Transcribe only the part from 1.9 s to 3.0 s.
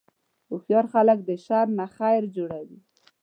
خیر جوړوي.